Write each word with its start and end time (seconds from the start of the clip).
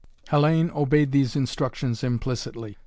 Hellayne 0.29 0.71
obeyed 0.75 1.11
these 1.11 1.35
instructions 1.35 2.03
implicitly. 2.03 2.75